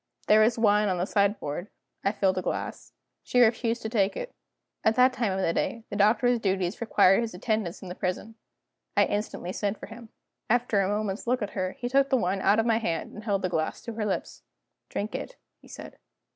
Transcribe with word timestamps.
There 0.25 0.39
was 0.41 0.57
wine 0.57 0.89
on 0.89 0.97
the 0.97 1.05
sideboard; 1.05 1.69
I 2.03 2.11
filled 2.11 2.39
a 2.39 2.41
glass. 2.41 2.91
She 3.21 3.39
refused 3.39 3.83
to 3.83 3.87
take 3.89 4.17
it. 4.17 4.33
At 4.83 4.95
that 4.95 5.13
time 5.13 5.31
in 5.33 5.39
the 5.43 5.53
day, 5.53 5.83
the 5.91 5.95
Doctor's 5.95 6.39
duties 6.39 6.81
required 6.81 7.21
his 7.21 7.35
attendance 7.35 7.83
in 7.83 7.87
the 7.87 7.93
prison. 7.93 8.33
I 8.97 9.05
instantly 9.05 9.53
sent 9.53 9.77
for 9.79 9.85
him. 9.85 10.09
After 10.49 10.81
a 10.81 10.87
moment's 10.89 11.27
look 11.27 11.43
at 11.43 11.51
her, 11.51 11.73
he 11.73 11.87
took 11.87 12.09
the 12.09 12.17
wine 12.17 12.41
out 12.41 12.57
of 12.57 12.65
my 12.65 12.79
hand, 12.79 13.13
and 13.13 13.23
held 13.25 13.43
the 13.43 13.49
glass 13.49 13.79
to 13.81 13.93
her 13.93 14.05
lips. 14.07 14.41
"Drink 14.89 15.13
it," 15.13 15.35
he 15.61 15.67
said. 15.67 15.99